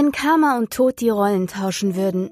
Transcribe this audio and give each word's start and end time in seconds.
Wenn 0.00 0.12
Karma 0.12 0.56
und 0.56 0.70
Tod 0.70 1.02
die 1.02 1.10
Rollen 1.10 1.46
tauschen 1.46 1.94
würden. 1.94 2.30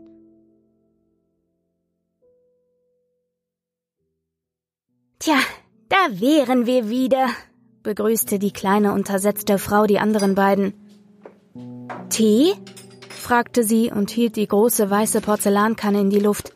Tja, 5.18 5.36
da 5.90 6.18
wären 6.18 6.64
wir 6.64 6.88
wieder, 6.88 7.28
begrüßte 7.82 8.38
die 8.38 8.52
kleine 8.52 8.94
untersetzte 8.94 9.58
Frau 9.58 9.84
die 9.84 9.98
anderen 9.98 10.34
beiden. 10.34 10.72
Tee? 12.08 12.54
fragte 13.10 13.62
sie 13.62 13.90
und 13.90 14.08
hielt 14.08 14.36
die 14.36 14.48
große 14.48 14.88
weiße 14.88 15.20
Porzellankanne 15.20 16.00
in 16.00 16.08
die 16.08 16.20
Luft. 16.20 16.54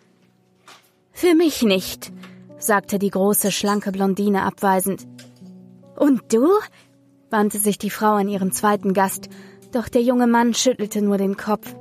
Für 1.12 1.34
mich 1.34 1.62
nicht, 1.62 2.10
sagte 2.56 2.98
die 2.98 3.10
große, 3.10 3.52
schlanke 3.52 3.92
Blondine 3.92 4.44
abweisend. 4.44 5.06
Und 5.94 6.32
du? 6.32 6.48
wandte 7.28 7.58
sich 7.58 7.76
die 7.76 7.90
Frau 7.90 8.14
an 8.14 8.28
ihren 8.28 8.52
zweiten 8.52 8.94
Gast, 8.94 9.28
doch 9.72 9.88
der 9.88 10.02
junge 10.02 10.26
Mann 10.26 10.54
schüttelte 10.54 11.02
nur 11.02 11.18
den 11.18 11.36
Kopf. 11.36 11.74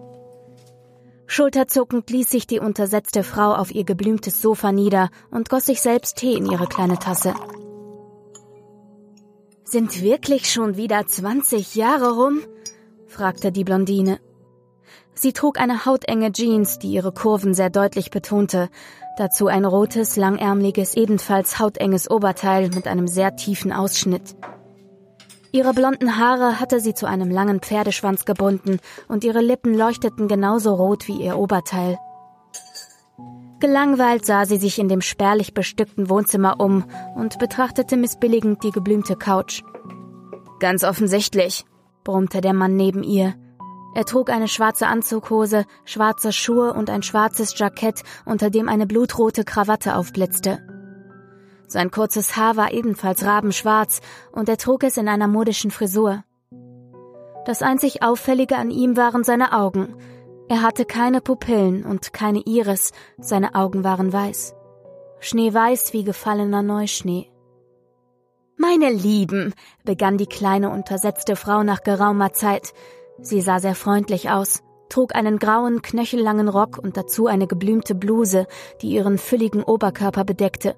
Schulterzuckend 1.28 2.10
ließ 2.10 2.30
sich 2.30 2.46
die 2.46 2.60
untersetzte 2.60 3.24
Frau 3.24 3.54
auf 3.54 3.74
ihr 3.74 3.86
geblümtes 3.86 4.42
Sofa 4.42 4.72
nieder 4.72 5.10
und 5.30 5.50
goss 5.50 5.66
sich 5.66 5.82
selbst 5.82 6.18
Tee 6.18 6.34
in 6.34 6.46
ihre 6.46 6.68
kleine 6.68 7.00
Tasse. 7.00 7.34
Sind 9.64 10.02
wirklich 10.02 10.52
schon 10.52 10.76
wieder 10.76 11.08
zwanzig 11.08 11.76
Jahre 11.76 12.16
rum? 12.16 12.42
fragte 13.08 13.54
die 13.54 13.64
Blondine. 13.64 14.20
Sie 15.14 15.32
trug 15.32 15.60
eine 15.60 15.86
hautenge 15.86 16.32
Jeans, 16.34 16.80
die 16.80 16.92
ihre 16.92 17.14
Kurven 17.14 17.54
sehr 17.54 17.70
deutlich 17.70 18.12
betonte, 18.12 18.70
dazu 19.18 19.48
ein 19.48 19.64
rotes, 19.64 20.18
langärmliches, 20.18 20.96
ebenfalls 20.96 21.60
hautenges 21.60 22.12
Oberteil 22.12 22.70
mit 22.70 22.88
einem 22.88 23.08
sehr 23.08 23.36
tiefen 23.36 23.72
Ausschnitt. 23.72 24.36
Ihre 25.54 25.74
blonden 25.74 26.18
Haare 26.18 26.62
hatte 26.62 26.80
sie 26.80 26.94
zu 26.94 27.06
einem 27.06 27.30
langen 27.30 27.60
Pferdeschwanz 27.60 28.24
gebunden 28.24 28.80
und 29.10 29.24
ihre 29.26 29.42
Lippen 29.42 29.74
leuchteten 29.74 30.30
genauso 30.30 30.74
rot 30.74 31.08
wie 31.08 31.22
ihr 31.22 31.38
Oberteil. 31.38 31.98
Gelangweilt 33.60 34.26
sah 34.26 34.46
sie 34.46 34.58
sich 34.58 34.80
in 34.80 34.88
dem 34.88 35.02
spärlich 35.02 35.54
bestückten 35.54 36.10
Wohnzimmer 36.10 36.60
um 36.60 36.86
und 37.16 37.38
betrachtete 37.38 37.98
missbilligend 37.98 38.64
die 38.64 38.72
geblümte 38.72 39.16
Couch. 39.16 39.62
Ganz 40.60 40.84
offensichtlich, 40.84 41.66
brummte 42.04 42.40
der 42.40 42.54
Mann 42.54 42.76
neben 42.76 43.04
ihr. 43.04 43.36
Er 43.94 44.06
trug 44.06 44.30
eine 44.30 44.48
schwarze 44.48 44.88
Anzughose, 44.88 45.66
schwarze 45.84 46.32
Schuhe 46.32 46.74
und 46.74 46.90
ein 46.90 47.04
schwarzes 47.04 47.58
Jackett, 47.60 48.04
unter 48.26 48.50
dem 48.50 48.70
eine 48.70 48.88
blutrote 48.88 49.44
Krawatte 49.44 49.96
aufblitzte. 49.98 50.60
Sein 51.72 51.90
kurzes 51.90 52.36
Haar 52.36 52.58
war 52.58 52.74
ebenfalls 52.74 53.24
rabenschwarz 53.24 54.02
und 54.34 54.50
er 54.50 54.58
trug 54.58 54.84
es 54.84 54.98
in 54.98 55.08
einer 55.08 55.30
modischen 55.30 55.72
Frisur. 55.72 56.26
Das 57.46 57.62
einzig 57.62 58.04
Auffällige 58.04 58.58
an 58.58 58.72
ihm 58.72 58.98
waren 58.98 59.24
seine 59.24 59.54
Augen. 59.54 59.96
Er 60.50 60.64
hatte 60.64 60.84
keine 60.84 61.22
Pupillen 61.22 61.86
und 61.86 62.12
keine 62.12 62.40
Iris, 62.40 62.92
seine 63.20 63.56
Augen 63.56 63.86
waren 63.86 64.12
weiß. 64.12 64.54
Schneeweiß 65.22 65.94
wie 65.94 66.04
gefallener 66.04 66.62
Neuschnee. 66.62 67.32
Meine 68.58 68.90
Lieben, 68.90 69.54
begann 69.86 70.18
die 70.18 70.28
kleine 70.28 70.72
untersetzte 70.72 71.38
Frau 71.38 71.64
nach 71.64 71.84
geraumer 71.84 72.34
Zeit. 72.34 72.74
Sie 73.22 73.40
sah 73.40 73.60
sehr 73.60 73.76
freundlich 73.76 74.30
aus, 74.30 74.62
trug 74.90 75.16
einen 75.16 75.40
grauen, 75.40 75.82
knöchellangen 75.82 76.50
Rock 76.50 76.78
und 76.78 76.98
dazu 76.98 77.28
eine 77.28 77.48
geblümte 77.48 77.96
Bluse, 77.96 78.46
die 78.82 78.90
ihren 78.90 79.18
fülligen 79.18 79.64
Oberkörper 79.64 80.26
bedeckte. 80.26 80.76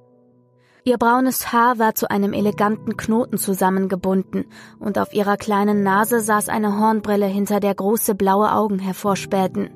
Ihr 0.85 0.97
braunes 0.97 1.53
Haar 1.53 1.79
war 1.79 1.95
zu 1.95 2.11
einem 2.11 2.33
eleganten 2.33 2.97
Knoten 2.97 3.37
zusammengebunden, 3.37 4.45
und 4.79 4.99
auf 4.99 5.13
ihrer 5.13 5.37
kleinen 5.37 5.81
Nase 5.81 6.19
saß 6.19 6.49
eine 6.49 6.77
Hornbrille, 6.77 7.25
hinter 7.25 7.61
der 7.61 7.73
große 7.73 8.15
blaue 8.15 8.51
Augen 8.51 8.79
hervorspähten. 8.79 9.69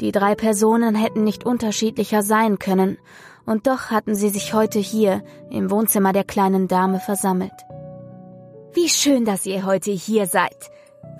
Die 0.00 0.10
drei 0.10 0.34
Personen 0.34 0.96
hätten 0.96 1.22
nicht 1.22 1.46
unterschiedlicher 1.46 2.22
sein 2.22 2.58
können, 2.58 2.98
und 3.46 3.68
doch 3.68 3.92
hatten 3.92 4.16
sie 4.16 4.30
sich 4.30 4.52
heute 4.52 4.80
hier 4.80 5.22
im 5.48 5.70
Wohnzimmer 5.70 6.12
der 6.12 6.24
kleinen 6.24 6.66
Dame 6.66 6.98
versammelt. 6.98 7.52
Wie 8.74 8.88
schön, 8.88 9.24
dass 9.24 9.46
ihr 9.46 9.64
heute 9.64 9.92
hier 9.92 10.26
seid. 10.26 10.70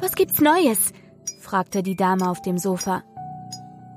Was 0.00 0.16
gibt's 0.16 0.40
Neues? 0.40 0.92
fragte 1.40 1.84
die 1.84 1.94
Dame 1.94 2.28
auf 2.28 2.42
dem 2.42 2.58
Sofa. 2.58 3.04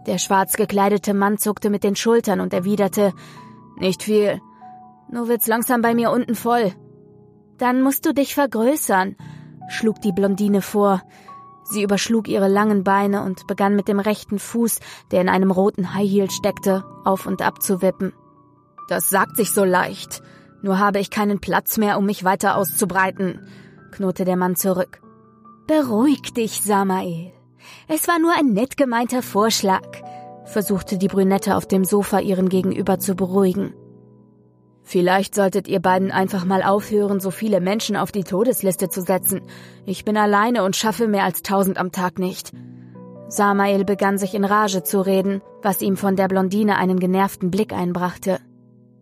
Der 0.06 0.20
schwarz 0.20 0.54
gekleidete 0.54 1.16
Mann 1.16 1.40
zuckte 1.40 1.72
mit 1.72 1.84
den 1.84 1.96
Schultern 1.96 2.40
und 2.40 2.54
erwiderte, 2.54 3.14
nicht 3.80 4.04
viel. 4.04 4.42
Nur 5.12 5.28
wird's 5.28 5.48
langsam 5.48 5.82
bei 5.82 5.96
mir 5.96 6.12
unten 6.12 6.36
voll. 6.36 6.74
Dann 7.58 7.82
musst 7.82 8.06
du 8.06 8.14
dich 8.14 8.36
vergrößern, 8.36 9.16
schlug 9.70 10.02
die 10.02 10.12
Blondine 10.12 10.62
vor. 10.62 11.02
Sie 11.64 11.84
überschlug 11.84 12.28
ihre 12.28 12.48
langen 12.48 12.84
Beine 12.84 13.24
und 13.24 13.46
begann 13.48 13.76
mit 13.76 13.88
dem 13.88 14.00
rechten 14.00 14.40
Fuß, 14.40 14.80
der 15.12 15.22
in 15.22 15.30
einem 15.30 15.52
roten 15.52 15.94
High 15.94 16.10
Heel 16.10 16.32
steckte, 16.32 16.84
auf 17.04 17.26
und 17.26 17.42
ab 17.42 17.62
zu 17.62 17.82
wippen. 17.82 18.14
Das 18.88 19.10
sagt 19.10 19.38
sich 19.38 19.52
so 19.52 19.64
leicht. 19.64 20.22
Nur 20.62 20.80
habe 20.80 21.00
ich 21.00 21.10
keinen 21.10 21.40
Platz 21.40 21.78
mehr, 21.78 21.98
um 21.98 22.06
mich 22.06 22.24
weiter 22.24 22.56
auszubreiten, 22.56 23.48
knurrte 23.92 24.26
der 24.26 24.36
Mann 24.36 24.56
zurück. 24.56 25.02
Beruhig 25.68 26.34
dich, 26.34 26.62
Samael. 26.62 27.32
Es 27.88 28.08
war 28.08 28.20
nur 28.20 28.34
ein 28.34 28.54
nett 28.54 28.76
gemeinter 28.78 29.22
Vorschlag 29.22 29.86
versuchte 30.50 30.98
die 30.98 31.08
Brünette 31.08 31.56
auf 31.56 31.68
dem 31.68 31.86
Sofa 31.86 32.20
ihren 32.20 32.50
Gegenüber 32.50 33.00
zu 33.00 33.16
beruhigen. 33.16 33.74
Vielleicht 34.84 35.36
solltet 35.36 35.68
ihr 35.68 35.80
beiden 35.80 36.12
einfach 36.12 36.46
mal 36.46 36.64
aufhören, 36.64 37.20
so 37.20 37.30
viele 37.30 37.62
Menschen 37.62 37.96
auf 37.96 38.12
die 38.12 38.24
Todesliste 38.24 38.90
zu 38.90 39.02
setzen. 39.02 39.42
Ich 39.86 40.04
bin 40.04 40.18
alleine 40.18 40.64
und 40.64 40.76
schaffe 40.76 41.08
mehr 41.08 41.24
als 41.24 41.44
tausend 41.44 41.78
am 41.78 41.92
Tag 41.92 42.18
nicht. 42.18 42.52
Samael 43.28 43.86
begann 43.86 44.18
sich 44.18 44.34
in 44.34 44.44
Rage 44.44 44.82
zu 44.82 45.06
reden, 45.06 45.42
was 45.62 45.84
ihm 45.84 45.96
von 45.96 46.16
der 46.16 46.28
Blondine 46.28 46.78
einen 46.78 47.00
genervten 47.00 47.52
Blick 47.52 47.72
einbrachte. 47.72 48.40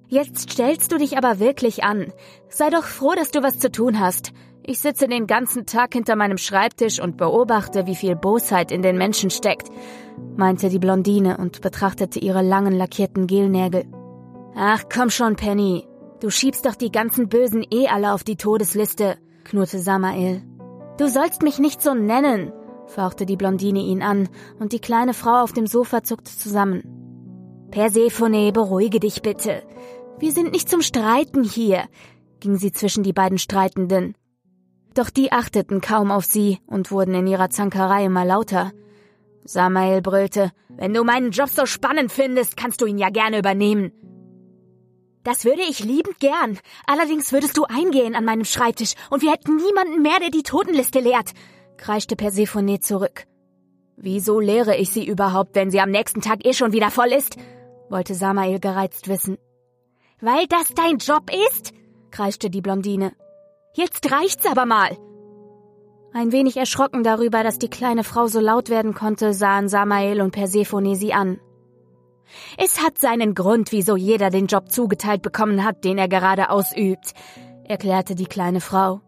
Jetzt 0.09 0.51
stellst 0.51 0.91
du 0.91 0.97
dich 0.97 1.17
aber 1.17 1.39
wirklich 1.39 1.83
an. 1.83 2.13
Sei 2.47 2.69
doch 2.69 2.85
froh, 2.85 3.13
dass 3.13 3.31
du 3.31 3.43
was 3.43 3.59
zu 3.59 3.69
tun 3.69 3.99
hast. 3.99 4.31
Ich 4.63 4.79
sitze 4.79 5.07
den 5.07 5.27
ganzen 5.27 5.65
Tag 5.65 5.93
hinter 5.93 6.15
meinem 6.15 6.37
Schreibtisch 6.37 7.01
und 7.01 7.17
beobachte, 7.17 7.87
wie 7.87 7.95
viel 7.95 8.15
Bosheit 8.15 8.71
in 8.71 8.81
den 8.81 8.97
Menschen 8.97 9.29
steckt, 9.29 9.69
meinte 10.35 10.69
die 10.69 10.79
Blondine 10.79 11.37
und 11.37 11.61
betrachtete 11.61 12.19
ihre 12.19 12.41
langen 12.41 12.73
lackierten 12.73 13.27
Gelnägel. 13.27 13.85
Ach 14.55 14.83
komm 14.93 15.09
schon, 15.09 15.35
Penny. 15.35 15.85
Du 16.21 16.29
schiebst 16.29 16.65
doch 16.65 16.75
die 16.75 16.91
ganzen 16.91 17.27
Bösen 17.27 17.65
eh 17.69 17.87
alle 17.87 18.13
auf 18.13 18.23
die 18.23 18.37
Todesliste, 18.37 19.17
knurrte 19.43 19.79
Samael. 19.79 20.41
Du 20.97 21.07
sollst 21.09 21.43
mich 21.43 21.59
nicht 21.59 21.81
so 21.81 21.93
nennen, 21.93 22.51
fauchte 22.87 23.25
die 23.25 23.37
Blondine 23.37 23.79
ihn 23.79 24.01
an, 24.01 24.29
und 24.59 24.71
die 24.71 24.79
kleine 24.79 25.13
Frau 25.13 25.43
auf 25.43 25.53
dem 25.53 25.67
Sofa 25.67 26.01
zuckte 26.01 26.31
zusammen. 26.31 26.81
Persephone, 27.71 28.51
beruhige 28.51 28.99
dich 28.99 29.21
bitte. 29.21 29.61
Wir 30.19 30.31
sind 30.31 30.51
nicht 30.51 30.67
zum 30.67 30.81
Streiten 30.81 31.43
hier, 31.43 31.87
ging 32.39 32.57
sie 32.57 32.71
zwischen 32.71 33.03
die 33.03 33.13
beiden 33.13 33.37
Streitenden. 33.37 34.15
Doch 34.95 35.11
die 35.11 35.31
achteten 35.31 35.79
kaum 35.79 36.11
auf 36.11 36.25
sie 36.25 36.57
und 36.65 36.89
wurden 36.89 37.13
in 37.13 37.27
ihrer 37.27 37.51
Zankerei 37.51 38.05
immer 38.05 38.25
lauter. 38.25 38.71
Samael 39.43 40.01
brüllte, 40.01 40.51
wenn 40.69 40.93
du 40.93 41.03
meinen 41.03 41.29
Job 41.29 41.49
so 41.49 41.67
spannend 41.67 42.11
findest, 42.11 42.57
kannst 42.57 42.81
du 42.81 42.87
ihn 42.87 42.97
ja 42.97 43.11
gerne 43.11 43.37
übernehmen. 43.37 43.91
Das 45.23 45.45
würde 45.45 45.61
ich 45.69 45.83
liebend 45.83 46.19
gern. 46.19 46.57
Allerdings 46.87 47.31
würdest 47.31 47.55
du 47.55 47.65
eingehen 47.65 48.15
an 48.15 48.25
meinem 48.25 48.45
Schreibtisch 48.45 48.93
und 49.11 49.21
wir 49.21 49.31
hätten 49.31 49.57
niemanden 49.57 50.01
mehr, 50.01 50.19
der 50.19 50.31
die 50.31 50.41
Totenliste 50.41 50.99
leert, 50.99 51.33
kreischte 51.77 52.15
Persephone 52.15 52.81
zurück. 52.81 53.25
Wieso 53.97 54.39
lehre 54.39 54.77
ich 54.77 54.89
sie 54.89 55.05
überhaupt, 55.05 55.53
wenn 55.53 55.69
sie 55.69 55.79
am 55.79 55.91
nächsten 55.91 56.21
Tag 56.21 56.43
eh 56.43 56.53
schon 56.53 56.71
wieder 56.71 56.89
voll 56.89 57.11
ist? 57.11 57.37
wollte 57.89 58.15
Samael 58.15 58.59
gereizt 58.59 59.07
wissen. 59.07 59.37
Weil 60.19 60.47
das 60.47 60.69
dein 60.75 60.97
Job 60.97 61.29
ist? 61.51 61.73
kreischte 62.11 62.49
die 62.49 62.61
Blondine. 62.61 63.13
Jetzt 63.73 64.11
reicht's 64.11 64.45
aber 64.45 64.65
mal. 64.65 64.97
Ein 66.13 66.31
wenig 66.31 66.57
erschrocken 66.57 67.03
darüber, 67.03 67.43
dass 67.43 67.59
die 67.59 67.69
kleine 67.69 68.03
Frau 68.03 68.27
so 68.27 68.39
laut 68.39 68.69
werden 68.69 68.95
konnte, 68.95 69.33
sahen 69.33 69.69
Samael 69.69 70.21
und 70.21 70.31
Persephone 70.31 70.95
sie 70.95 71.13
an. 71.13 71.39
Es 72.57 72.83
hat 72.83 72.97
seinen 72.97 73.35
Grund, 73.35 73.71
wieso 73.71 73.95
jeder 73.95 74.31
den 74.31 74.47
Job 74.47 74.71
zugeteilt 74.71 75.21
bekommen 75.21 75.63
hat, 75.63 75.83
den 75.83 75.97
er 75.97 76.07
gerade 76.07 76.49
ausübt, 76.49 77.13
erklärte 77.63 78.15
die 78.15 78.25
kleine 78.25 78.61
Frau. 78.61 79.01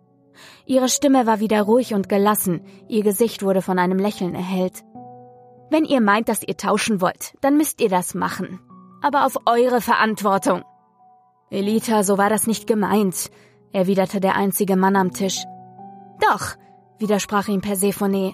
Ihre 0.65 0.87
Stimme 0.87 1.25
war 1.25 1.39
wieder 1.39 1.63
ruhig 1.63 1.93
und 1.93 2.07
gelassen, 2.07 2.61
ihr 2.87 3.03
Gesicht 3.03 3.43
wurde 3.43 3.61
von 3.61 3.79
einem 3.79 3.97
Lächeln 3.97 4.35
erhellt. 4.35 4.83
Wenn 5.71 5.85
ihr 5.85 6.01
meint, 6.01 6.29
dass 6.29 6.43
ihr 6.43 6.57
tauschen 6.57 7.01
wollt, 7.01 7.33
dann 7.41 7.57
müsst 7.57 7.81
ihr 7.81 7.89
das 7.89 8.13
machen. 8.13 8.59
Aber 9.01 9.25
auf 9.25 9.37
eure 9.45 9.81
Verantwortung. 9.81 10.63
Elita, 11.51 12.03
so 12.03 12.17
war 12.17 12.29
das 12.29 12.47
nicht 12.47 12.67
gemeint 12.67 13.29
erwiderte 13.71 14.19
der 14.19 14.35
einzige 14.35 14.75
Mann 14.75 14.95
am 14.95 15.13
Tisch. 15.13 15.43
Doch, 16.21 16.55
widersprach 16.97 17.47
ihm 17.47 17.61
Persephone. 17.61 18.33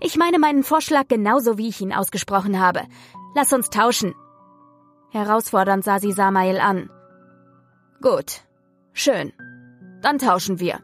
Ich 0.00 0.16
meine 0.16 0.38
meinen 0.38 0.62
Vorschlag 0.62 1.08
genauso, 1.08 1.58
wie 1.58 1.68
ich 1.68 1.80
ihn 1.80 1.92
ausgesprochen 1.92 2.60
habe. 2.60 2.82
Lass 3.34 3.52
uns 3.52 3.70
tauschen. 3.70 4.14
Herausfordernd 5.10 5.84
sah 5.84 5.98
sie 5.98 6.12
Samael 6.12 6.58
an. 6.58 6.90
Gut. 8.00 8.42
Schön. 8.92 9.32
Dann 10.02 10.18
tauschen 10.18 10.60
wir. 10.60 10.80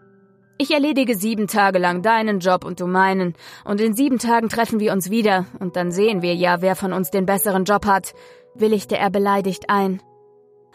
Ich 0.59 0.71
erledige 0.71 1.17
sieben 1.17 1.49
Tage 1.49 1.79
lang 1.79 2.03
deinen 2.03 2.41
Job 2.41 2.65
und 2.65 2.81
du 2.81 2.87
meinen, 2.87 3.35
und 3.65 3.81
in 3.81 3.95
sieben 3.95 4.19
Tagen 4.19 4.49
treffen 4.49 4.81
wir 4.81 4.93
uns 4.93 5.11
wieder, 5.11 5.45
und 5.59 5.77
dann 5.77 5.91
sehen 5.93 6.23
wir 6.23 6.35
ja, 6.35 6.63
wer 6.63 6.77
von 6.77 6.95
uns 6.95 7.11
den 7.11 7.27
besseren 7.27 7.65
Job 7.65 7.85
hat, 7.85 8.15
willigte 8.55 8.97
er 8.97 9.11
beleidigt 9.11 9.69
ein. 9.69 10.01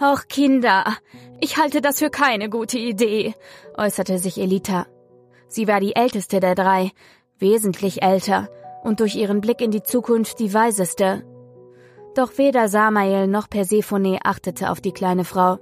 Och, 0.02 0.28
Kinder, 0.28 0.84
ich 1.40 1.58
halte 1.58 1.80
das 1.80 2.00
für 2.00 2.10
keine 2.10 2.50
gute 2.50 2.80
Idee, 2.80 3.36
äußerte 3.78 4.18
sich 4.18 4.40
Elita. 4.40 4.88
Sie 5.48 5.68
war 5.68 5.80
die 5.80 5.96
älteste 5.96 6.40
der 6.40 6.56
drei, 6.56 6.92
wesentlich 7.38 8.02
älter 8.02 8.50
und 8.84 9.00
durch 9.00 9.16
ihren 9.16 9.42
Blick 9.42 9.62
in 9.62 9.70
die 9.70 9.84
Zukunft 9.84 10.40
die 10.40 10.56
weiseste. 10.56 11.24
Doch 12.16 12.40
weder 12.40 12.68
Samael 12.68 13.28
noch 13.28 13.48
Persephone 13.48 14.18
achtete 14.24 14.72
auf 14.72 14.82
die 14.82 14.92
kleine 14.92 15.24
Frau. 15.24 15.60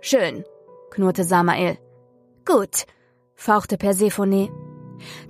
Schön, 0.00 0.44
knurrte 0.90 1.22
Samael. 1.22 1.78
Gut, 2.44 2.84
fauchte 3.36 3.76
Persephone. 3.76 4.50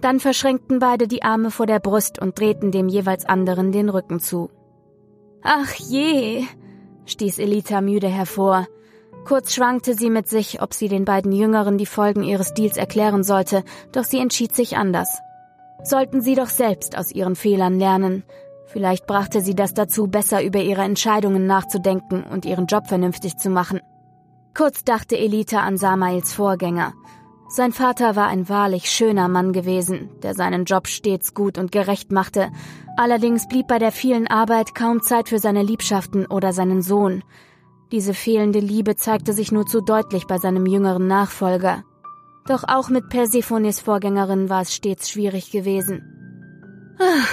Dann 0.00 0.20
verschränkten 0.20 0.78
beide 0.78 1.06
die 1.06 1.22
Arme 1.22 1.50
vor 1.50 1.66
der 1.66 1.80
Brust 1.80 2.18
und 2.18 2.40
drehten 2.40 2.72
dem 2.72 2.88
jeweils 2.88 3.26
anderen 3.26 3.72
den 3.72 3.90
Rücken 3.90 4.20
zu. 4.20 4.48
Ach 5.42 5.74
je, 5.74 6.46
stieß 7.10 7.38
Elita 7.38 7.80
müde 7.80 8.08
hervor. 8.08 8.66
Kurz 9.24 9.54
schwankte 9.54 9.94
sie 9.94 10.10
mit 10.10 10.28
sich, 10.28 10.62
ob 10.62 10.72
sie 10.72 10.88
den 10.88 11.04
beiden 11.04 11.32
Jüngeren 11.32 11.78
die 11.78 11.86
Folgen 11.86 12.22
ihres 12.22 12.54
Deals 12.54 12.76
erklären 12.76 13.22
sollte, 13.22 13.64
doch 13.92 14.04
sie 14.04 14.18
entschied 14.18 14.54
sich 14.54 14.76
anders. 14.76 15.20
Sollten 15.82 16.20
sie 16.20 16.34
doch 16.34 16.48
selbst 16.48 16.96
aus 16.96 17.12
ihren 17.12 17.36
Fehlern 17.36 17.78
lernen. 17.78 18.24
Vielleicht 18.66 19.06
brachte 19.06 19.40
sie 19.40 19.54
das 19.54 19.74
dazu, 19.74 20.06
besser 20.06 20.42
über 20.42 20.60
ihre 20.60 20.82
Entscheidungen 20.82 21.46
nachzudenken 21.46 22.22
und 22.22 22.44
ihren 22.44 22.66
Job 22.66 22.86
vernünftig 22.86 23.36
zu 23.36 23.50
machen. 23.50 23.80
Kurz 24.54 24.84
dachte 24.84 25.16
Elita 25.16 25.60
an 25.60 25.76
Samaels 25.76 26.32
Vorgänger. 26.32 26.92
Sein 27.52 27.72
Vater 27.72 28.14
war 28.14 28.28
ein 28.28 28.48
wahrlich 28.48 28.88
schöner 28.88 29.26
Mann 29.26 29.52
gewesen, 29.52 30.08
der 30.22 30.34
seinen 30.34 30.66
Job 30.66 30.86
stets 30.86 31.34
gut 31.34 31.58
und 31.58 31.72
gerecht 31.72 32.12
machte. 32.12 32.52
Allerdings 32.96 33.48
blieb 33.48 33.66
bei 33.66 33.80
der 33.80 33.90
vielen 33.90 34.28
Arbeit 34.28 34.76
kaum 34.76 35.02
Zeit 35.02 35.30
für 35.30 35.40
seine 35.40 35.64
Liebschaften 35.64 36.26
oder 36.26 36.52
seinen 36.52 36.80
Sohn. 36.80 37.24
Diese 37.90 38.14
fehlende 38.14 38.60
Liebe 38.60 38.94
zeigte 38.94 39.32
sich 39.32 39.50
nur 39.50 39.66
zu 39.66 39.80
deutlich 39.80 40.28
bei 40.28 40.38
seinem 40.38 40.64
jüngeren 40.64 41.08
Nachfolger. 41.08 41.82
Doch 42.46 42.62
auch 42.68 42.88
mit 42.88 43.08
Persephones 43.08 43.80
Vorgängerin 43.80 44.48
war 44.48 44.62
es 44.62 44.72
stets 44.72 45.10
schwierig 45.10 45.50
gewesen. 45.50 46.94
Ah, 47.00 47.26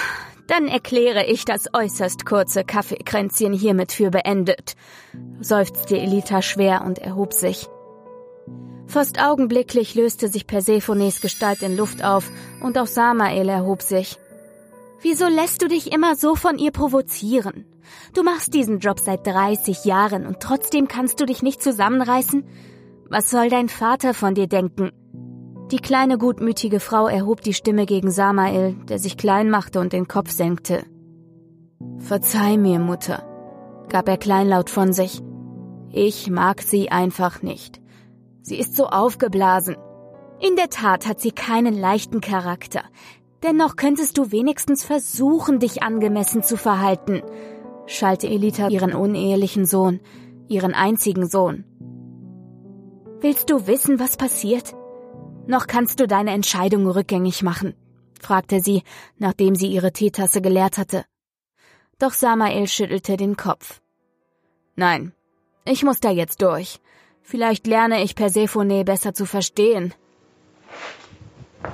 dann 0.48 0.66
erkläre 0.66 1.26
ich 1.26 1.44
das 1.44 1.66
äußerst 1.72 2.26
kurze 2.26 2.64
Kaffeekränzchen 2.64 3.52
hiermit 3.52 3.92
für 3.92 4.10
beendet, 4.10 4.74
seufzte 5.40 5.96
Elita 5.96 6.42
schwer 6.42 6.84
und 6.84 6.98
erhob 6.98 7.32
sich. 7.32 7.68
Fast 8.88 9.22
augenblicklich 9.22 9.94
löste 9.94 10.28
sich 10.28 10.46
Persephones 10.46 11.20
Gestalt 11.20 11.60
in 11.60 11.76
Luft 11.76 12.02
auf 12.02 12.30
und 12.62 12.78
auch 12.78 12.86
Samael 12.86 13.46
erhob 13.50 13.82
sich. 13.82 14.18
Wieso 15.02 15.26
lässt 15.26 15.60
du 15.60 15.68
dich 15.68 15.92
immer 15.92 16.16
so 16.16 16.34
von 16.34 16.58
ihr 16.58 16.70
provozieren? 16.70 17.66
Du 18.14 18.22
machst 18.22 18.54
diesen 18.54 18.78
Job 18.78 18.98
seit 18.98 19.26
30 19.26 19.84
Jahren 19.84 20.26
und 20.26 20.40
trotzdem 20.40 20.88
kannst 20.88 21.20
du 21.20 21.26
dich 21.26 21.42
nicht 21.42 21.62
zusammenreißen? 21.62 22.44
Was 23.10 23.30
soll 23.30 23.50
dein 23.50 23.68
Vater 23.68 24.14
von 24.14 24.34
dir 24.34 24.46
denken? 24.46 24.90
Die 25.70 25.80
kleine 25.80 26.16
gutmütige 26.16 26.80
Frau 26.80 27.08
erhob 27.08 27.42
die 27.42 27.52
Stimme 27.52 27.84
gegen 27.84 28.10
Samael, 28.10 28.74
der 28.88 28.98
sich 28.98 29.18
klein 29.18 29.50
machte 29.50 29.80
und 29.80 29.92
den 29.92 30.08
Kopf 30.08 30.30
senkte. 30.30 30.84
Verzeih 31.98 32.56
mir, 32.56 32.78
Mutter, 32.78 33.22
gab 33.90 34.08
er 34.08 34.16
kleinlaut 34.16 34.70
von 34.70 34.94
sich. 34.94 35.20
Ich 35.92 36.30
mag 36.30 36.62
sie 36.62 36.90
einfach 36.90 37.42
nicht. 37.42 37.82
Sie 38.48 38.58
ist 38.58 38.74
so 38.76 38.86
aufgeblasen. 38.86 39.76
In 40.40 40.56
der 40.56 40.70
Tat 40.70 41.06
hat 41.06 41.20
sie 41.20 41.32
keinen 41.32 41.74
leichten 41.74 42.22
Charakter. 42.22 42.82
Dennoch 43.42 43.76
könntest 43.76 44.16
du 44.16 44.32
wenigstens 44.32 44.84
versuchen, 44.84 45.60
dich 45.60 45.82
angemessen 45.82 46.42
zu 46.42 46.56
verhalten, 46.56 47.20
schallte 47.84 48.26
Elita 48.26 48.68
ihren 48.68 48.94
unehelichen 48.94 49.66
Sohn, 49.66 50.00
ihren 50.48 50.72
einzigen 50.72 51.28
Sohn. 51.28 51.64
Willst 53.20 53.50
du 53.50 53.66
wissen, 53.66 54.00
was 54.00 54.16
passiert? 54.16 54.74
Noch 55.46 55.66
kannst 55.66 56.00
du 56.00 56.06
deine 56.06 56.30
Entscheidung 56.30 56.86
rückgängig 56.86 57.42
machen, 57.42 57.74
fragte 58.18 58.60
sie, 58.60 58.82
nachdem 59.18 59.56
sie 59.56 59.68
ihre 59.68 59.92
Teetasse 59.92 60.40
geleert 60.40 60.78
hatte. 60.78 61.04
Doch 61.98 62.14
Samael 62.14 62.66
schüttelte 62.66 63.18
den 63.18 63.36
Kopf. 63.36 63.82
Nein, 64.74 65.12
ich 65.66 65.84
muss 65.84 66.00
da 66.00 66.10
jetzt 66.10 66.40
durch. 66.40 66.80
Vielleicht 67.30 67.66
lerne 67.66 68.02
ich 68.02 68.14
Persephone 68.14 68.86
besser 68.86 69.12
zu 69.12 69.26
verstehen. 69.26 69.92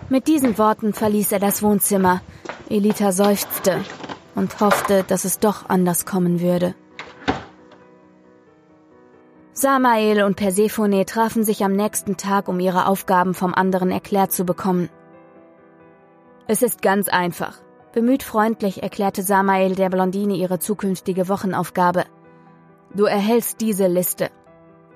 Mit 0.08 0.26
diesen 0.26 0.58
Worten 0.58 0.92
verließ 0.92 1.30
er 1.30 1.38
das 1.38 1.62
Wohnzimmer. 1.62 2.22
Elita 2.68 3.12
seufzte 3.12 3.84
und 4.34 4.58
hoffte, 4.58 5.04
dass 5.04 5.24
es 5.24 5.38
doch 5.38 5.68
anders 5.68 6.06
kommen 6.06 6.40
würde. 6.40 6.74
Samael 9.52 10.24
und 10.24 10.34
Persephone 10.34 11.06
trafen 11.06 11.44
sich 11.44 11.62
am 11.64 11.76
nächsten 11.76 12.16
Tag, 12.16 12.48
um 12.48 12.58
ihre 12.58 12.88
Aufgaben 12.88 13.32
vom 13.32 13.54
anderen 13.54 13.92
erklärt 13.92 14.32
zu 14.32 14.44
bekommen. 14.44 14.90
Es 16.48 16.62
ist 16.62 16.82
ganz 16.82 17.08
einfach. 17.08 17.62
Bemüht 17.92 18.24
freundlich 18.24 18.82
erklärte 18.82 19.22
Samael 19.22 19.76
der 19.76 19.88
Blondine 19.88 20.34
ihre 20.34 20.58
zukünftige 20.58 21.28
Wochenaufgabe. 21.28 22.06
Du 22.92 23.04
erhältst 23.04 23.60
diese 23.60 23.86
Liste. 23.86 24.30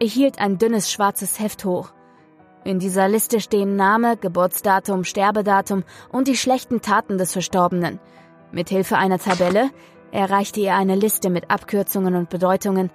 Ich 0.00 0.12
hielt 0.12 0.38
ein 0.40 0.58
dünnes 0.58 0.92
schwarzes 0.92 1.40
Heft 1.40 1.64
hoch. 1.64 1.90
In 2.64 2.78
dieser 2.78 3.08
Liste 3.08 3.40
stehen 3.40 3.74
Name, 3.74 4.16
Geburtsdatum, 4.16 5.02
Sterbedatum 5.02 5.82
und 6.12 6.28
die 6.28 6.36
schlechten 6.36 6.80
Taten 6.82 7.18
des 7.18 7.32
Verstorbenen. 7.32 7.98
Mit 8.52 8.68
Hilfe 8.68 8.96
einer 8.96 9.18
Tabelle 9.18 9.70
erreichte 10.12 10.60
ihr 10.60 10.74
eine 10.74 10.94
Liste 10.94 11.30
mit 11.30 11.50
Abkürzungen 11.50 12.14
und 12.14 12.30
Bedeutungen, 12.30 12.90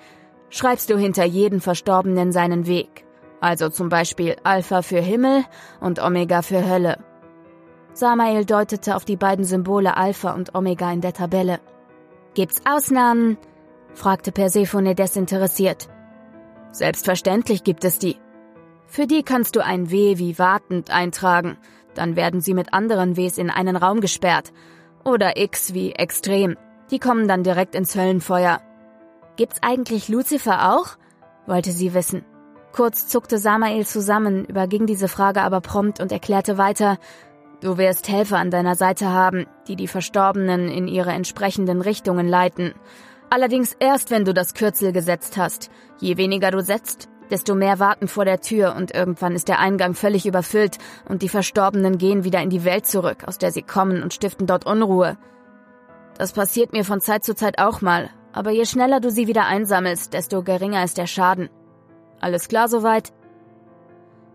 schreibst 0.49 0.89
du 0.89 0.97
hinter 0.97 1.25
jeden 1.25 1.59
Verstorbenen 1.59 2.31
seinen 2.31 2.67
Weg. 2.67 3.05
Also 3.41 3.69
zum 3.69 3.89
Beispiel 3.89 4.37
Alpha 4.43 4.81
für 4.81 5.01
Himmel 5.01 5.43
und 5.81 6.01
Omega 6.01 6.41
für 6.41 6.67
Hölle. 6.67 6.99
Samael 7.93 8.45
deutete 8.45 8.95
auf 8.95 9.03
die 9.03 9.17
beiden 9.17 9.43
Symbole 9.43 9.97
Alpha 9.97 10.31
und 10.31 10.55
Omega 10.55 10.91
in 10.91 11.01
der 11.01 11.13
Tabelle. 11.13 11.59
Gibt's 12.33 12.61
Ausnahmen? 12.65 13.37
fragte 13.93 14.31
Persephone 14.31 14.95
desinteressiert. 14.95 15.89
Selbstverständlich 16.73 17.63
gibt 17.63 17.85
es 17.85 17.99
die. 17.99 18.17
Für 18.87 19.05
die 19.05 19.21
kannst 19.21 19.55
du 19.55 19.63
ein 19.63 19.91
W 19.91 20.17
wie 20.17 20.37
wartend 20.39 20.89
eintragen, 20.89 21.57
dann 21.93 22.15
werden 22.15 22.41
sie 22.41 22.55
mit 22.55 22.73
anderen 22.73 23.15
Ws 23.15 23.37
in 23.37 23.51
einen 23.51 23.75
Raum 23.75 24.01
gesperrt. 24.01 24.51
Oder 25.05 25.37
X 25.37 25.75
wie 25.75 25.91
extrem, 25.91 26.57
die 26.89 26.97
kommen 26.97 27.27
dann 27.27 27.43
direkt 27.43 27.75
ins 27.75 27.95
Höllenfeuer. 27.95 28.59
Gibt's 29.35 29.59
eigentlich 29.61 30.09
Lucifer 30.09 30.73
auch? 30.73 30.97
wollte 31.45 31.71
sie 31.71 31.93
wissen. 31.93 32.25
Kurz 32.71 33.07
zuckte 33.07 33.37
Samael 33.37 33.85
zusammen, 33.85 34.45
überging 34.45 34.87
diese 34.87 35.07
Frage 35.07 35.41
aber 35.41 35.61
prompt 35.61 35.99
und 35.99 36.11
erklärte 36.11 36.57
weiter, 36.57 36.97
du 37.61 37.77
wirst 37.77 38.09
Helfer 38.09 38.37
an 38.37 38.49
deiner 38.49 38.75
Seite 38.75 39.09
haben, 39.09 39.45
die 39.67 39.75
die 39.75 39.87
Verstorbenen 39.87 40.69
in 40.69 40.87
ihre 40.87 41.11
entsprechenden 41.11 41.81
Richtungen 41.81 42.27
leiten. 42.27 42.73
Allerdings 43.29 43.75
erst, 43.79 44.11
wenn 44.11 44.25
du 44.25 44.33
das 44.33 44.53
Kürzel 44.53 44.91
gesetzt 44.91 45.37
hast. 45.37 45.71
Je 45.99 46.17
weniger 46.17 46.51
du 46.51 46.61
setzt, 46.61 47.09
desto 47.29 47.55
mehr 47.55 47.79
warten 47.79 48.07
vor 48.07 48.25
der 48.25 48.41
Tür 48.41 48.75
und 48.75 48.93
irgendwann 48.93 49.33
ist 49.33 49.47
der 49.47 49.59
Eingang 49.59 49.95
völlig 49.95 50.25
überfüllt 50.25 50.77
und 51.07 51.21
die 51.21 51.29
Verstorbenen 51.29 51.97
gehen 51.97 52.23
wieder 52.23 52.41
in 52.41 52.49
die 52.49 52.63
Welt 52.63 52.85
zurück, 52.85 53.23
aus 53.25 53.37
der 53.37 53.51
sie 53.51 53.63
kommen 53.63 54.03
und 54.03 54.13
stiften 54.13 54.45
dort 54.45 54.65
Unruhe. 54.65 55.17
Das 56.17 56.33
passiert 56.33 56.73
mir 56.73 56.85
von 56.85 57.01
Zeit 57.01 57.23
zu 57.23 57.33
Zeit 57.33 57.59
auch 57.59 57.81
mal, 57.81 58.09
aber 58.33 58.51
je 58.51 58.65
schneller 58.65 58.99
du 58.99 59.09
sie 59.09 59.27
wieder 59.27 59.45
einsammelst, 59.45 60.13
desto 60.13 60.43
geringer 60.43 60.83
ist 60.83 60.97
der 60.97 61.07
Schaden. 61.07 61.49
Alles 62.19 62.47
klar 62.47 62.67
soweit? 62.67 63.11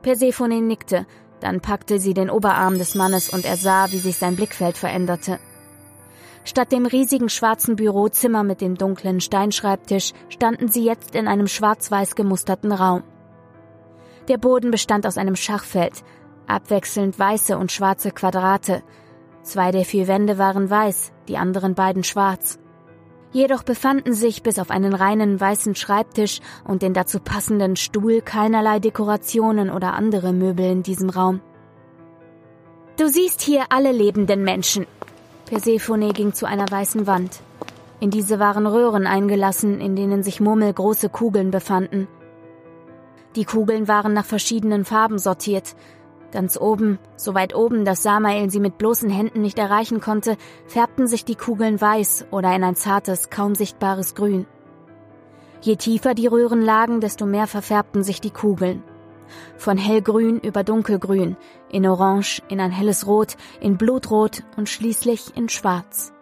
Persephone 0.03 0.67
nickte, 0.67 1.07
dann 1.41 1.61
packte 1.61 2.01
sie 2.01 2.15
den 2.15 2.31
Oberarm 2.31 2.79
des 2.79 2.95
Mannes 2.95 3.29
und 3.29 3.45
er 3.45 3.57
sah, 3.57 3.93
wie 3.93 3.99
sich 3.99 4.17
sein 4.17 4.37
Blickfeld 4.37 4.77
veränderte. 4.77 5.39
Statt 6.49 6.73
dem 6.73 6.87
riesigen 6.87 7.29
schwarzen 7.29 7.77
Bürozimmer 7.77 8.43
mit 8.43 8.63
dem 8.63 8.75
dunklen 8.75 9.21
Steinschreibtisch 9.21 10.13
standen 10.31 10.69
sie 10.69 10.83
jetzt 10.83 11.15
in 11.15 11.29
einem 11.29 11.47
schwarz-weiß 11.47 12.15
gemusterten 12.15 12.73
Raum. 12.73 13.03
Der 14.29 14.39
Boden 14.39 14.71
bestand 14.71 15.07
aus 15.07 15.19
einem 15.19 15.37
Schachfeld, 15.37 16.03
abwechselnd 16.47 17.19
weiße 17.19 17.59
und 17.59 17.71
schwarze 17.71 18.13
Quadrate. 18.13 18.83
Zwei 19.43 19.73
der 19.73 19.85
vier 19.85 20.09
Wände 20.09 20.39
waren 20.39 20.71
weiß, 20.71 21.13
die 21.29 21.37
anderen 21.37 21.75
beiden 21.75 22.03
schwarz. 22.03 22.59
Jedoch 23.31 23.63
befanden 23.63 24.15
sich 24.15 24.43
bis 24.43 24.59
auf 24.59 24.71
einen 24.71 24.95
reinen 24.95 25.39
weißen 25.39 25.75
Schreibtisch 25.75 26.41
und 26.65 26.81
den 26.81 26.95
dazu 26.95 27.21
passenden 27.21 27.77
Stuhl 27.77 28.23
keinerlei 28.23 28.79
Dekorationen 28.79 29.69
oder 29.69 29.93
andere 29.93 30.33
Möbel 30.33 30.65
in 30.65 30.83
diesem 30.83 31.11
Raum. 31.11 31.43
Du 32.97 33.07
siehst 33.07 33.43
hier 33.43 33.67
alle 33.69 33.93
lebenden 33.93 34.45
Menschen, 34.45 34.87
Persephone 35.49 36.13
ging 36.13 36.35
zu 36.35 36.45
einer 36.45 36.71
weißen 36.71 37.07
Wand. 37.07 37.41
In 38.01 38.11
diese 38.11 38.39
waren 38.39 38.67
Röhren 38.67 39.07
eingelassen, 39.07 39.81
in 39.81 39.97
denen 39.97 40.23
sich 40.23 40.41
murmelgroße 40.41 41.09
Kugeln 41.09 41.51
befanden. 41.51 42.07
Die 43.35 43.47
Kugeln 43.47 43.89
waren 43.89 44.13
nach 44.13 44.27
verschiedenen 44.27 44.85
Farben 44.85 45.19
sortiert. 45.19 45.75
Ganz 46.33 46.61
oben, 46.61 46.99
so 47.17 47.35
weit 47.35 47.55
oben, 47.55 47.87
dass 47.87 48.03
Samael 48.03 48.51
sie 48.51 48.61
mit 48.61 48.77
bloßen 48.77 49.09
Händen 49.09 49.41
nicht 49.41 49.59
erreichen 49.59 50.01
konnte, 50.01 50.37
färbten 50.67 51.07
sich 51.07 51.25
die 51.25 51.35
Kugeln 51.35 51.81
weiß 51.81 52.27
oder 52.31 52.55
in 52.55 52.63
ein 52.63 52.77
zartes, 52.77 53.31
kaum 53.31 53.55
sichtbares 53.55 54.15
Grün. 54.15 54.47
Je 55.63 55.77
tiefer 55.77 56.13
die 56.13 56.27
Röhren 56.27 56.61
lagen, 56.61 57.01
desto 57.01 57.25
mehr 57.25 57.47
verfärbten 57.47 58.05
sich 58.05 58.21
die 58.21 58.31
Kugeln. 58.31 58.83
Von 59.57 59.77
hellgrün 59.77 60.39
über 60.41 60.65
dunkelgrün, 60.65 61.37
in 61.71 61.87
orange, 61.87 62.43
in 62.49 62.61
ein 62.61 62.71
helles 62.71 63.07
Rot, 63.07 63.37
in 63.61 63.77
blutrot 63.77 64.43
und 64.57 64.69
schließlich 64.69 65.37
in 65.37 65.49
schwarz. 65.49 66.13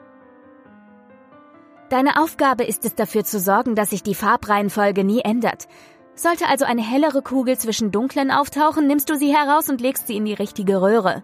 Deine 1.88 2.20
Aufgabe 2.20 2.64
ist 2.64 2.84
es 2.84 2.94
dafür 2.94 3.24
zu 3.24 3.38
sorgen, 3.38 3.74
dass 3.74 3.90
sich 3.90 4.02
die 4.02 4.14
Farbreihenfolge 4.14 5.04
nie 5.04 5.20
ändert. 5.20 5.68
Sollte 6.16 6.48
also 6.48 6.64
eine 6.64 6.82
hellere 6.82 7.22
Kugel 7.22 7.58
zwischen 7.58 7.92
dunklen 7.92 8.30
auftauchen, 8.30 8.86
nimmst 8.86 9.08
du 9.08 9.16
sie 9.16 9.34
heraus 9.34 9.68
und 9.68 9.80
legst 9.80 10.06
sie 10.08 10.16
in 10.16 10.24
die 10.24 10.34
richtige 10.34 10.80
Röhre, 10.80 11.22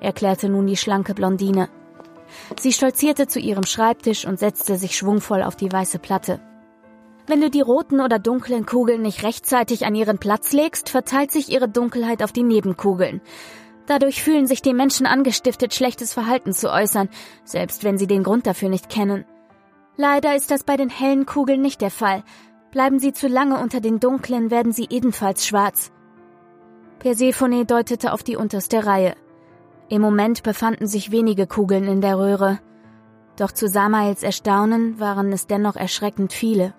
erklärte 0.00 0.48
nun 0.48 0.66
die 0.66 0.76
schlanke 0.76 1.14
Blondine. 1.14 1.68
Sie 2.58 2.72
stolzierte 2.72 3.26
zu 3.26 3.38
ihrem 3.38 3.64
Schreibtisch 3.64 4.26
und 4.26 4.38
setzte 4.38 4.76
sich 4.76 4.96
schwungvoll 4.96 5.42
auf 5.42 5.56
die 5.56 5.72
weiße 5.72 5.98
Platte. 5.98 6.40
Wenn 7.26 7.40
du 7.40 7.48
die 7.48 7.62
roten 7.62 8.00
oder 8.00 8.18
dunklen 8.18 8.66
Kugeln 8.66 9.00
nicht 9.00 9.22
rechtzeitig 9.22 9.86
an 9.86 9.94
ihren 9.94 10.18
Platz 10.18 10.52
legst, 10.52 10.90
verteilt 10.90 11.32
sich 11.32 11.50
ihre 11.50 11.68
Dunkelheit 11.68 12.22
auf 12.22 12.32
die 12.32 12.42
Nebenkugeln. 12.42 13.22
Dadurch 13.86 14.22
fühlen 14.22 14.46
sich 14.46 14.60
die 14.60 14.74
Menschen 14.74 15.06
angestiftet, 15.06 15.74
schlechtes 15.74 16.12
Verhalten 16.12 16.52
zu 16.52 16.70
äußern, 16.70 17.08
selbst 17.44 17.82
wenn 17.82 17.96
sie 17.96 18.06
den 18.06 18.22
Grund 18.24 18.46
dafür 18.46 18.68
nicht 18.68 18.90
kennen. 18.90 19.24
Leider 19.96 20.34
ist 20.34 20.50
das 20.50 20.64
bei 20.64 20.76
den 20.76 20.90
hellen 20.90 21.24
Kugeln 21.24 21.62
nicht 21.62 21.80
der 21.80 21.90
Fall. 21.90 22.24
Bleiben 22.70 22.98
sie 22.98 23.12
zu 23.12 23.28
lange 23.28 23.58
unter 23.58 23.80
den 23.80 24.00
dunklen, 24.00 24.50
werden 24.50 24.72
sie 24.72 24.88
ebenfalls 24.90 25.46
schwarz. 25.46 25.92
Persephone 26.98 27.66
deutete 27.66 28.12
auf 28.12 28.22
die 28.22 28.36
unterste 28.36 28.84
Reihe. 28.84 29.14
Im 29.88 30.02
Moment 30.02 30.42
befanden 30.42 30.86
sich 30.86 31.10
wenige 31.10 31.46
Kugeln 31.46 31.84
in 31.84 32.00
der 32.00 32.18
Röhre. 32.18 32.58
Doch 33.36 33.52
zu 33.52 33.68
Samaels 33.68 34.22
Erstaunen 34.22 34.98
waren 34.98 35.32
es 35.32 35.46
dennoch 35.46 35.76
erschreckend 35.76 36.32
viele. 36.32 36.74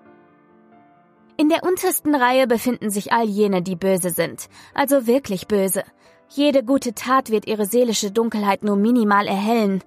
In 1.38 1.48
der 1.48 1.64
untersten 1.64 2.14
Reihe 2.14 2.46
befinden 2.46 2.90
sich 2.90 3.12
all 3.12 3.26
jene, 3.26 3.62
die 3.62 3.76
böse 3.76 4.10
sind, 4.10 4.48
also 4.74 5.06
wirklich 5.06 5.46
böse. 5.46 5.84
Jede 6.28 6.64
gute 6.64 6.94
Tat 6.94 7.30
wird 7.30 7.46
ihre 7.46 7.66
seelische 7.66 8.10
Dunkelheit 8.10 8.64
nur 8.64 8.76
minimal 8.76 9.26
erhellen. 9.26 9.82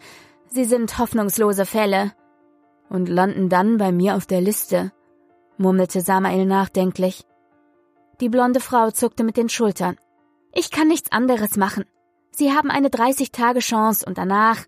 Sie 0.48 0.65
sind 0.65 0.98
hoffnungslose 1.00 1.65
Fälle, 1.65 2.12
und 2.89 3.08
landen 3.08 3.50
dann 3.50 3.77
bei 3.77 3.91
mir 3.91 4.15
auf 4.15 4.25
der 4.25 4.41
Liste, 4.41 4.91
murmelte 5.58 6.01
Samael 6.01 6.46
nachdenklich. 6.46 7.24
Die 8.20 8.29
blonde 8.29 8.60
Frau 8.60 8.91
zuckte 8.91 9.24
mit 9.24 9.38
den 9.38 9.50
Schultern. 9.50 9.96
Ich 10.53 10.72
kann 10.72 10.88
nichts 10.88 11.12
anderes 11.12 11.56
machen. 11.56 11.86
Sie 12.32 12.51
haben 12.51 12.72
eine 12.72 12.89
30-Tage-Chance 12.89 14.06
und 14.06 14.18
danach. 14.18 14.65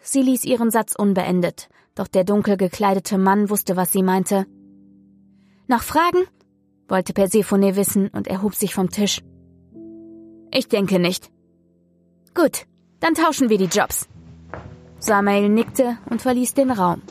Sie 0.00 0.22
ließ 0.22 0.44
ihren 0.44 0.70
Satz 0.70 0.94
unbeendet, 0.96 1.68
doch 1.94 2.08
der 2.08 2.24
dunkel 2.24 2.56
gekleidete 2.56 3.18
Mann 3.18 3.50
wusste, 3.50 3.76
was 3.76 3.92
sie 3.92 4.02
meinte. 4.02 4.46
Noch 5.66 5.82
Fragen? 5.82 6.26
wollte 6.88 7.14
Persephone 7.14 7.76
wissen 7.76 8.08
und 8.08 8.26
erhob 8.28 8.54
sich 8.54 8.74
vom 8.74 8.90
Tisch. 8.90 9.22
Ich 10.52 10.68
denke 10.68 10.98
nicht. 10.98 11.30
Gut, 12.34 12.66
dann 13.00 13.14
tauschen 13.14 13.48
wir 13.48 13.58
die 13.58 13.64
Jobs. 13.64 14.06
Samael 14.98 15.48
nickte 15.48 15.98
und 16.10 16.20
verließ 16.20 16.54
den 16.54 16.70
Raum. 16.70 17.02